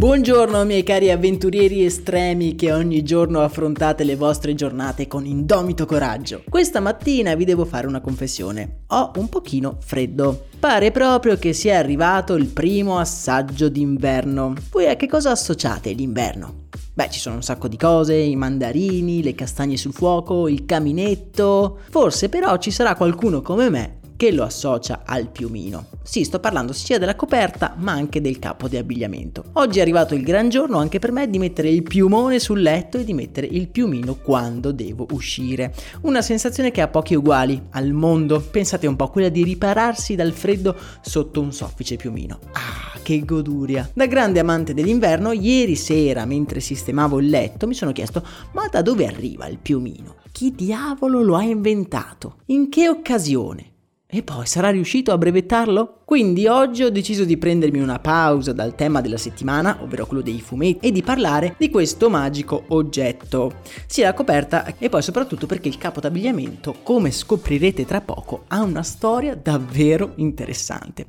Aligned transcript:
Buongiorno 0.00 0.64
miei 0.64 0.82
cari 0.82 1.10
avventurieri 1.10 1.84
estremi 1.84 2.54
che 2.54 2.72
ogni 2.72 3.02
giorno 3.02 3.42
affrontate 3.42 4.02
le 4.02 4.16
vostre 4.16 4.54
giornate 4.54 5.06
con 5.06 5.26
indomito 5.26 5.84
coraggio. 5.84 6.42
Questa 6.48 6.80
mattina 6.80 7.34
vi 7.34 7.44
devo 7.44 7.66
fare 7.66 7.86
una 7.86 8.00
confessione. 8.00 8.84
Ho 8.86 9.12
un 9.16 9.28
pochino 9.28 9.76
freddo. 9.78 10.46
Pare 10.58 10.90
proprio 10.90 11.36
che 11.36 11.52
sia 11.52 11.76
arrivato 11.76 12.34
il 12.36 12.46
primo 12.46 12.96
assaggio 12.96 13.68
d'inverno. 13.68 14.54
Voi 14.70 14.88
a 14.88 14.96
che 14.96 15.06
cosa 15.06 15.32
associate 15.32 15.92
l'inverno? 15.92 16.68
Beh, 16.94 17.10
ci 17.10 17.20
sono 17.20 17.34
un 17.34 17.42
sacco 17.42 17.68
di 17.68 17.76
cose, 17.76 18.14
i 18.14 18.36
mandarini, 18.36 19.22
le 19.22 19.34
castagne 19.34 19.76
sul 19.76 19.92
fuoco, 19.92 20.48
il 20.48 20.64
caminetto. 20.64 21.80
Forse 21.90 22.30
però 22.30 22.56
ci 22.56 22.70
sarà 22.70 22.94
qualcuno 22.94 23.42
come 23.42 23.68
me 23.68 23.99
che 24.20 24.32
lo 24.32 24.42
associa 24.42 25.00
al 25.06 25.30
piumino. 25.30 25.86
Sì, 26.02 26.24
sto 26.24 26.40
parlando 26.40 26.74
sia 26.74 26.98
della 26.98 27.16
coperta 27.16 27.74
ma 27.78 27.92
anche 27.92 28.20
del 28.20 28.38
capo 28.38 28.68
di 28.68 28.76
abbigliamento. 28.76 29.44
Oggi 29.54 29.78
è 29.78 29.80
arrivato 29.80 30.14
il 30.14 30.22
gran 30.22 30.50
giorno 30.50 30.76
anche 30.76 30.98
per 30.98 31.10
me 31.10 31.30
di 31.30 31.38
mettere 31.38 31.70
il 31.70 31.82
piumone 31.82 32.38
sul 32.38 32.60
letto 32.60 32.98
e 32.98 33.04
di 33.04 33.14
mettere 33.14 33.46
il 33.46 33.68
piumino 33.68 34.16
quando 34.16 34.72
devo 34.72 35.06
uscire. 35.12 35.72
Una 36.02 36.20
sensazione 36.20 36.70
che 36.70 36.82
ha 36.82 36.88
pochi 36.88 37.14
uguali 37.14 37.62
al 37.70 37.92
mondo. 37.92 38.40
Pensate 38.40 38.86
un 38.86 38.94
po' 38.94 39.08
quella 39.08 39.30
di 39.30 39.42
ripararsi 39.42 40.16
dal 40.16 40.32
freddo 40.32 40.76
sotto 41.00 41.40
un 41.40 41.50
soffice 41.50 41.96
piumino. 41.96 42.40
Ah, 42.52 42.98
che 43.00 43.24
goduria! 43.24 43.88
Da 43.94 44.04
grande 44.04 44.38
amante 44.38 44.74
dell'inverno, 44.74 45.32
ieri 45.32 45.76
sera 45.76 46.26
mentre 46.26 46.60
sistemavo 46.60 47.20
il 47.20 47.30
letto 47.30 47.66
mi 47.66 47.72
sono 47.72 47.92
chiesto 47.92 48.22
ma 48.52 48.68
da 48.70 48.82
dove 48.82 49.06
arriva 49.06 49.46
il 49.46 49.56
piumino? 49.56 50.16
Chi 50.30 50.52
diavolo 50.54 51.22
lo 51.22 51.36
ha 51.36 51.42
inventato? 51.42 52.40
In 52.48 52.68
che 52.68 52.86
occasione? 52.86 53.69
E 54.12 54.24
poi 54.24 54.44
sarà 54.44 54.70
riuscito 54.70 55.12
a 55.12 55.18
brevettarlo? 55.18 56.00
Quindi 56.04 56.48
oggi 56.48 56.82
ho 56.82 56.90
deciso 56.90 57.24
di 57.24 57.36
prendermi 57.36 57.78
una 57.78 58.00
pausa 58.00 58.52
dal 58.52 58.74
tema 58.74 59.00
della 59.00 59.16
settimana, 59.16 59.78
ovvero 59.82 60.04
quello 60.04 60.20
dei 60.20 60.40
fumetti, 60.40 60.88
e 60.88 60.90
di 60.90 61.00
parlare 61.00 61.54
di 61.56 61.70
questo 61.70 62.10
magico 62.10 62.64
oggetto, 62.70 63.60
sia 63.86 64.06
la 64.06 64.14
coperta 64.14 64.74
e 64.78 64.88
poi 64.88 65.00
soprattutto 65.02 65.46
perché 65.46 65.68
il 65.68 65.78
capo 65.78 66.00
d'abbigliamento, 66.00 66.78
come 66.82 67.12
scoprirete 67.12 67.86
tra 67.86 68.00
poco, 68.00 68.46
ha 68.48 68.62
una 68.62 68.82
storia 68.82 69.36
davvero 69.36 70.14
interessante. 70.16 71.06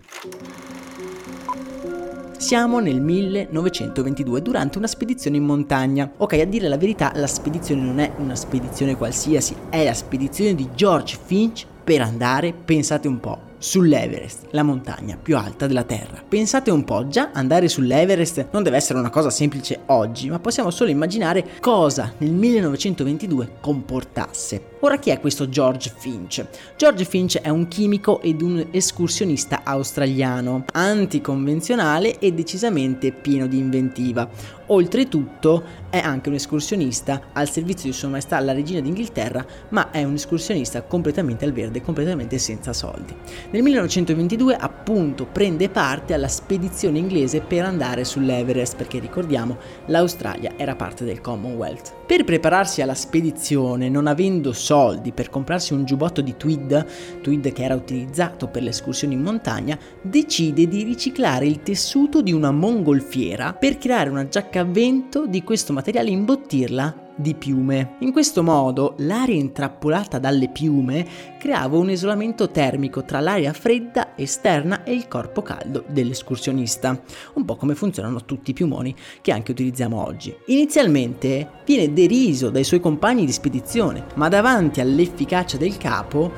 Siamo 2.38 2.80
nel 2.80 3.02
1922 3.02 4.44
durante 4.44 4.78
una 4.78 4.88
spedizione 4.88 5.38
in 5.38 5.44
montagna. 5.44 6.12
Ok, 6.18 6.34
a 6.34 6.46
dire 6.46 6.68
la 6.68 6.78
verità, 6.78 7.12
la 7.16 7.28
spedizione 7.28 7.82
non 7.82 8.00
è 8.00 8.12
una 8.18 8.36
spedizione 8.36 8.96
qualsiasi, 8.96 9.56
è 9.70 9.84
la 9.84 9.94
spedizione 9.94 10.54
di 10.54 10.70
George 10.76 11.18
Finch 11.24 11.70
per 11.92 12.00
andare, 12.00 12.54
pensate 12.54 13.10
un 13.10 13.20
po', 13.20 13.38
sull'Everest, 13.58 14.48
la 14.52 14.64
montagna 14.64 15.18
più 15.22 15.36
alta 15.38 15.68
della 15.68 15.84
Terra. 15.84 16.24
Pensate 16.28 16.72
un 16.72 16.84
po', 16.84 17.08
già 17.10 17.32
andare 17.34 17.68
sull'Everest 17.68 18.48
non 18.52 18.64
deve 18.64 18.78
essere 18.78 18.98
una 18.98 19.10
cosa 19.10 19.30
semplice 19.30 19.82
oggi, 19.88 20.30
ma 20.30 20.40
possiamo 20.40 20.72
solo 20.72 20.90
immaginare 20.90 21.46
cosa 21.60 22.14
nel 22.20 22.32
1922 22.32 23.58
comportasse. 23.60 24.70
Ora 24.80 24.98
chi 24.98 25.12
è 25.12 25.20
questo 25.20 25.48
George 25.48 25.94
Finch? 25.96 26.44
George 26.76 27.06
Finch 27.06 27.40
è 27.40 27.50
un 27.50 27.68
chimico 27.68 28.20
ed 28.22 28.42
un 28.42 28.68
escursionista 28.72 29.62
australiano, 29.64 30.66
anticonvenzionale 30.72 32.18
e 32.18 32.32
decisamente 32.34 33.12
pieno 33.12 33.46
di 33.46 33.60
inventiva. 33.60 34.28
Oltretutto 34.74 35.64
è 35.90 35.98
anche 35.98 36.30
un 36.30 36.36
escursionista 36.36 37.24
al 37.34 37.50
servizio 37.50 37.90
di 37.90 37.96
Sua 37.96 38.08
Maestà 38.08 38.40
la 38.40 38.54
Regina 38.54 38.80
d'Inghilterra, 38.80 39.46
ma 39.70 39.92
è 39.92 40.06
un 40.06 40.14
escursionista 40.14 40.84
completamente 40.84 41.44
al 41.44 41.52
verde, 41.52 41.82
completamente 41.82 42.38
senza 42.38 42.72
soldi. 42.72 43.14
Nel 43.50 43.64
1922 43.64 44.56
appunto 44.56 45.26
prende 45.26 45.68
parte 45.68 46.14
alla 46.14 46.30
spedizione 46.30 47.00
inglese 47.00 47.42
per 47.42 47.66
andare 47.66 48.06
sull'Everest, 48.06 48.78
perché 48.78 49.00
ricordiamo 49.00 49.58
l'Australia 49.88 50.54
era 50.56 50.76
parte 50.76 51.04
del 51.04 51.20
Commonwealth. 51.20 51.94
Per 52.08 52.24
prepararsi 52.24 52.82
alla 52.82 52.96
spedizione, 52.96 53.90
non 53.90 54.08
avendo 54.08 54.54
soldi 54.54 55.12
per 55.12 55.30
comprarsi 55.30 55.74
un 55.74 55.84
giubbotto 55.84 56.22
di 56.22 56.38
tweed, 56.38 56.86
tweed 57.22 57.52
che 57.52 57.64
era 57.64 57.76
utilizzato 57.76 58.48
per 58.48 58.64
le 58.64 58.70
escursioni 58.70 59.16
in 59.16 59.22
montagna, 59.22 59.78
decide 60.02 60.70
di 60.70 60.84
riciclare 60.84 61.46
il 61.46 61.62
tessuto 61.62 62.22
di 62.22 62.32
una 62.32 62.52
mongolfiera 62.52 63.52
per 63.52 63.78
creare 63.78 64.10
una 64.10 64.30
giacca 64.30 64.60
a 64.62 64.66
vento 64.66 65.26
di 65.26 65.44
questo 65.44 65.74
materiale 65.74 66.10
imbottirla 66.10 67.10
di 67.16 67.36
piume. 67.36 67.96
In 68.00 68.12
questo 68.12 68.42
modo 68.44 68.96
l'aria 69.00 69.36
intrappolata 69.36 70.18
dalle 70.18 70.50
piume 70.50 71.06
creava 71.38 71.78
un 71.78 71.90
isolamento 71.90 72.50
termico 72.50 73.04
tra 73.04 73.20
l'aria 73.20 73.54
fredda 73.54 74.14
esterna 74.16 74.84
e 74.84 74.94
il 74.94 75.08
corpo 75.08 75.42
caldo 75.42 75.84
dell'escursionista, 75.88 77.00
un 77.34 77.46
po' 77.46 77.56
come 77.56 77.76
funzionano 77.76 78.24
tutti 78.26 78.52
i 78.52 78.54
piumoni 78.54 78.96
che 79.22 79.32
anche 79.32 79.52
utilizziamo 79.52 80.04
oggi. 80.04 80.36
Inizialmente 80.48 81.50
viene 81.66 81.94
deriso 81.94 82.50
dai 82.50 82.64
suoi 82.64 82.80
compagni 82.80 83.26
di 83.26 83.32
spedizione, 83.32 84.06
ma 84.16 84.28
davanti 84.28 84.80
all'efficacia 84.80 85.58
del 85.58 85.78
capo 85.78 86.32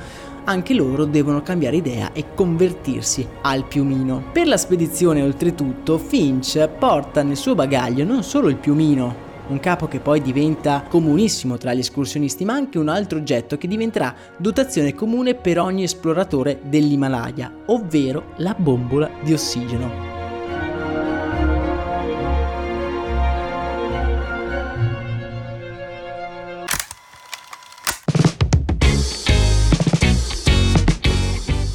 anche 0.46 0.74
loro 0.74 1.06
devono 1.06 1.42
cambiare 1.42 1.78
idea 1.78 2.12
e 2.14 2.34
convertirsi 2.34 3.28
al 3.42 3.66
piumino. 3.66 4.24
Per 4.32 4.48
la 4.48 4.58
spedizione, 4.58 5.22
oltretutto, 5.22 5.98
Finch 5.98 6.68
porta 6.68 7.24
nel 7.24 7.38
suo 7.38 7.56
bagaglio 7.56 8.04
non 8.04 8.24
solo 8.24 8.50
il 8.50 8.58
piumino, 8.58 9.32
un 9.48 9.60
capo 9.60 9.88
che 9.88 10.00
poi 10.00 10.22
diventa 10.22 10.86
comunissimo 10.88 11.58
tra 11.58 11.74
gli 11.74 11.80
escursionisti, 11.80 12.46
ma 12.46 12.54
anche 12.54 12.78
un 12.78 12.88
altro 12.88 13.18
oggetto 13.18 13.58
che 13.58 13.68
diventerà 13.68 14.16
dotazione 14.38 14.94
comune 14.94 15.36
per 15.36 15.60
ogni 15.60 15.84
esploratore 15.84 16.62
dell'Himalaya, 16.64 17.52
ovvero 17.68 18.34
la 18.38 18.56
bombola 18.58 19.10
di 19.22 19.34
ossigeno. 19.34 20.13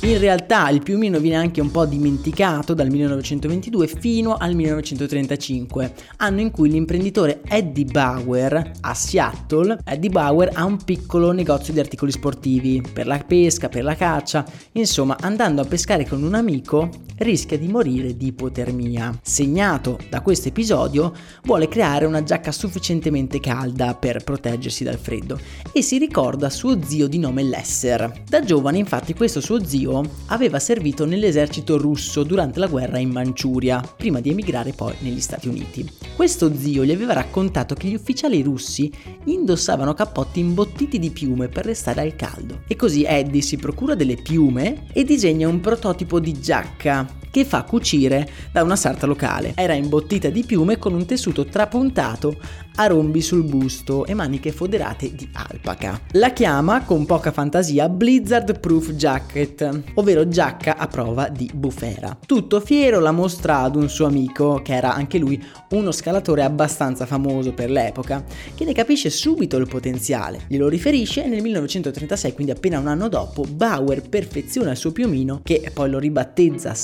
In 0.09 0.17
realtà 0.17 0.71
il 0.71 0.83
piumino 0.83 1.19
viene 1.19 1.37
anche 1.37 1.61
un 1.61 1.71
po' 1.71 1.85
dimenticato 1.85 2.73
dal 2.73 2.89
1922 2.89 3.87
fino 3.89 4.37
al 4.37 4.55
1935, 4.55 5.93
anno 6.17 6.41
in 6.41 6.51
cui 6.51 6.71
l'imprenditore 6.71 7.43
Eddie 7.47 7.85
Bauer 7.85 8.71
a 8.81 8.95
Seattle, 8.95 9.81
Eddie 9.85 10.09
Bauer 10.09 10.49
ha 10.55 10.65
un 10.65 10.83
piccolo 10.83 11.33
negozio 11.33 11.75
di 11.75 11.81
articoli 11.81 12.11
sportivi 12.11 12.83
per 12.91 13.07
la 13.07 13.19
pesca, 13.19 13.69
per 13.69 13.85
la 13.85 13.97
caccia, 13.97 14.47
insomma 14.73 15.19
andando 15.21 15.61
a 15.61 15.67
pescare 15.67 16.07
con 16.07 16.23
un 16.23 16.33
amico 16.33 16.89
rischia 17.19 17.59
di 17.59 17.69
morire 17.69 18.17
di 18.17 18.29
ipotermia. 18.29 19.19
Segnato 19.23 19.99
da 20.09 20.23
questo 20.23 20.49
episodio, 20.49 21.13
vuole 21.43 21.69
creare 21.69 22.07
una 22.07 22.23
giacca 22.23 22.51
sufficientemente 22.51 23.41
calda 23.41 23.95
per 23.95 24.25
proteggersi 24.25 24.85
dal 24.85 24.97
freddo 24.97 25.39
e 25.71 25.83
si 25.83 25.99
ricorda 25.99 26.49
suo 26.49 26.83
zio 26.83 27.09
di 27.09 27.19
nome 27.19 27.43
Lesser. 27.43 28.23
Da 28.27 28.41
giovane 28.43 28.79
infatti 28.79 29.13
questo 29.13 29.43
suo 29.43 29.63
zio 29.63 29.98
aveva 30.27 30.59
servito 30.59 31.05
nell'esercito 31.05 31.79
russo 31.79 32.23
durante 32.23 32.59
la 32.59 32.67
guerra 32.67 32.99
in 32.99 33.11
Manciuria, 33.11 33.81
prima 33.97 34.21
di 34.21 34.31
emigrare 34.31 34.73
poi 34.73 34.95
negli 35.01 35.21
Stati 35.21 35.49
Uniti. 35.49 35.89
Questo 36.17 36.55
zio 36.55 36.85
gli 36.85 36.93
aveva 36.93 37.13
raccontato 37.13 37.75
che 37.75 37.89
gli 37.89 37.95
ufficiali 37.95 38.43
russi 38.43 38.93
indossavano 39.25 39.95
cappotti 39.95 40.41
imbottiti 40.41 40.99
di 40.99 41.11
piume 41.11 41.49
per 41.49 41.65
restare 41.65 42.01
al 42.01 42.17
caldo. 42.17 42.63
E 42.67 42.77
così 42.77 43.05
Eddie 43.05 43.41
si 43.41 43.57
procura 43.57 43.95
delle 43.95 44.17
piume 44.17 44.87
e 44.93 45.05
disegna 45.05 45.49
un 45.49 45.61
prototipo 45.61 46.19
di 46.19 46.41
giacca 46.41 47.07
che 47.39 47.45
fa 47.45 47.63
cucire 47.63 48.29
da 48.51 48.65
una 48.65 48.75
sarta 48.75 49.07
locale. 49.07 49.53
Era 49.55 49.75
imbottita 49.75 50.29
di 50.29 50.43
piume 50.45 50.77
con 50.77 50.93
un 50.93 51.07
tessuto 51.07 51.45
trapuntato 51.45 52.37
a 52.81 52.87
rombi 52.87 53.21
sul 53.21 53.45
busto 53.45 54.07
e 54.07 54.15
maniche 54.15 54.53
foderate 54.53 55.13
di 55.15 55.29
alpaca. 55.33 56.01
La 56.13 56.33
chiama, 56.33 56.83
con 56.83 57.07
poca 57.07 57.33
fantasia, 57.33 57.89
Blizzard 57.89 58.59
Proof 58.59 58.93
Jacket, 58.93 59.83
ovvero 59.95 60.29
giacca 60.29 60.77
a 60.77 60.87
prova 60.87 61.29
di 61.29 61.51
bufera. 61.53 62.17
Tutto 62.25 62.61
fiero 62.61 63.01
la 63.01 63.11
mostra 63.13 63.61
ad 63.61 63.77
un 63.77 63.89
suo 63.89 64.07
amico, 64.07 64.61
che 64.63 64.75
era 64.75 64.95
anche 64.95 65.19
lui 65.19 65.43
uno 65.71 65.93
scalatore 65.93 66.43
abbastanza 66.43 67.07
famoso 67.07 67.53
per 67.53 67.71
l'epoca, 67.71 68.25
che 68.55 68.65
ne 68.65 68.73
capisce 68.73 69.11
subito 69.11 69.57
il 69.57 69.67
potenziale. 69.67 70.43
Glielo 70.47 70.69
riferisce 70.69 71.25
e 71.25 71.29
nel 71.29 71.43
1936, 71.43 72.33
quindi 72.33 72.53
appena 72.53 72.79
un 72.79 72.87
anno 72.87 73.09
dopo, 73.09 73.43
Bauer 73.43 74.09
perfeziona 74.09 74.71
il 74.73 74.77
suo 74.77 74.93
piumino, 74.93 75.41
che 75.43 75.71
poi 75.73 75.91
lo 75.91 75.99
ribattezza 75.99 76.75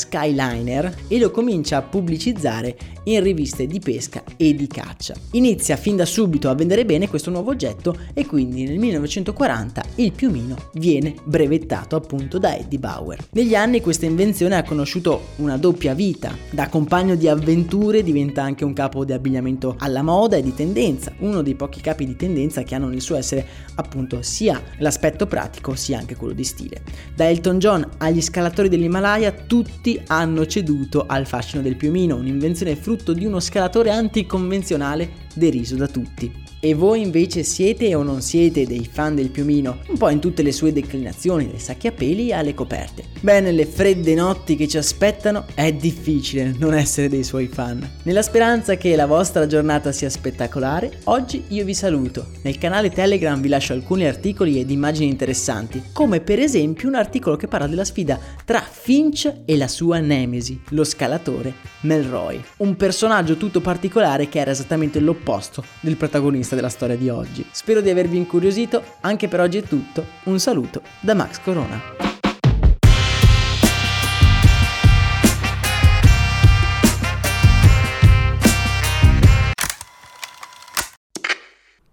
Skyliner, 0.45 0.95
e 1.09 1.19
lo 1.19 1.31
comincia 1.31 1.79
a 1.79 1.83
pubblicizzare 1.83 2.77
in 3.05 3.23
riviste 3.23 3.67
di 3.67 3.79
pesca 3.81 4.23
e 4.37 4.55
di 4.55 4.67
caccia. 4.67 5.15
Inizia 5.33 5.77
fin 5.77 5.97
da 5.97 6.05
subito 6.05 6.49
a 6.49 6.55
vendere 6.55 6.85
bene 6.85 7.09
questo 7.09 7.31
nuovo 7.31 7.51
oggetto 7.51 7.97
e 8.15 8.27
quindi 8.27 8.65
nel 8.65 8.79
1940 8.79 9.85
il 9.97 10.13
piumino 10.13 10.57
viene 10.75 11.15
brevettato 11.25 11.97
appunto 11.97 12.39
da 12.39 12.57
Eddie 12.57 12.79
Bauer. 12.79 13.27
Negli 13.33 13.55
anni 13.55 13.81
questa 13.81 14.07
invenzione 14.07 14.57
ha 14.57 14.63
conosciuto 14.63 15.29
una 15.37 15.57
doppia 15.57 15.95
vita. 15.95 16.37
Da 16.51 16.69
compagno 16.69 17.15
di 17.15 17.29
avventure 17.29 18.03
diventa 18.03 18.43
anche 18.43 18.65
un 18.65 18.73
capo 18.73 19.05
di 19.05 19.13
abbigliamento 19.13 19.77
alla 19.79 20.03
moda 20.03 20.37
e 20.37 20.43
di 20.43 20.55
tendenza, 20.55 21.13
uno 21.19 21.43
dei 21.43 21.55
pochi 21.55 21.81
capi 21.81 22.07
di 22.07 22.17
tendenza 22.17 22.63
che 22.63 22.75
hanno 22.75 22.89
nel 22.89 23.03
suo 23.03 23.17
essere 23.17 23.47
appunto 23.77 24.23
sia 24.23 24.61
l'aspetto 24.79 25.27
pratico 25.27 25.75
sia 25.75 25.99
anche 25.99 26.17
quello 26.17 26.33
di 26.33 26.45
stile. 26.45 26.83
Da 27.15 27.29
Elton 27.29 27.59
John 27.59 27.87
agli 27.99 28.23
scalatori 28.23 28.69
dell'Himalaya 28.69 29.33
tutti 29.33 30.01
hanno 30.07 30.24
ceduto 30.47 31.05
al 31.07 31.27
fascino 31.27 31.63
del 31.63 31.77
piumino, 31.77 32.17
un'invenzione 32.17 32.77
frutto 32.77 33.13
di 33.13 33.25
uno 33.25 33.41
scalatore 33.41 33.91
anticonvenzionale 33.91 35.11
deriso 35.35 35.77
da 35.77 35.87
tutti. 35.87 36.44
E 36.65 36.73
voi 36.73 37.03
invece 37.03 37.43
siete 37.43 37.95
o 37.95 38.03
non 38.03 38.23
siete 38.23 38.65
dei 38.65 38.89
fan 38.91 39.15
del 39.15 39.29
piumino, 39.29 39.81
un 39.87 39.99
po' 39.99 40.09
in 40.09 40.19
tutte 40.19 40.43
le 40.43 40.51
sue 40.51 40.73
declinazioni, 40.73 41.47
dai 41.47 41.59
sacchi 41.59 41.89
a 41.89 41.93
peli 41.93 42.33
alle 42.33 42.55
coperte. 42.55 43.05
Beh, 43.21 43.41
nelle 43.41 43.67
fredde 43.67 44.15
notti 44.15 44.57
che 44.57 44.67
ci 44.67 44.79
aspettano 44.79 45.45
è 45.53 45.75
difficile 45.75 46.55
non 46.57 46.73
essere 46.73 47.11
dei 47.11 47.23
suoi 47.23 47.49
fan. 47.49 47.87
Nella 48.05 48.23
speranza 48.23 48.77
che 48.77 48.97
la 48.97 49.05
vostra 49.05 49.47
giornata 49.47 49.93
sia 49.93 50.09
spettacolare, 50.09 51.01
oggi 51.05 51.45
io 51.49 51.67
vi 51.67 51.75
saluto. 51.75 52.29
Nel 52.45 52.57
canale 52.57 52.89
Telegram 52.89 53.39
vi 53.39 53.49
lascio 53.49 53.75
alcuni 53.75 54.07
articoli 54.07 54.59
ed 54.59 54.71
immagini 54.71 55.11
interessanti, 55.11 55.83
come 55.93 56.21
per 56.21 56.39
esempio 56.39 56.89
un 56.89 56.95
articolo 56.95 57.37
che 57.37 57.47
parla 57.47 57.67
della 57.67 57.85
sfida 57.85 58.19
tra 58.43 58.63
Finch 58.63 59.43
e 59.45 59.57
la 59.59 59.69
sua 59.69 59.99
nemesi, 59.99 60.59
lo 60.71 60.85
scalatore 60.85 61.53
Melroy. 61.83 62.43
Un 62.59 62.75
personaggio 62.77 63.37
tutto 63.37 63.61
particolare 63.61 64.31
che 64.31 64.39
era 64.39 64.51
esattamente 64.51 64.99
l'opposto 64.99 65.63
del 65.81 65.97
protagonista 65.97 66.53
della 66.55 66.69
storia 66.69 66.97
di 66.97 67.09
oggi. 67.09 67.47
Spero 67.51 67.81
di 67.81 67.91
avervi 67.91 68.17
incuriosito, 68.17 68.83
anche 69.01 69.29
per 69.29 69.41
oggi 69.41 69.59
è 69.59 69.63
tutto. 69.63 70.07
Un 70.25 70.39
saluto 70.39 70.83
da 71.01 71.15
Max 71.15 71.41
Corona. 71.41 72.04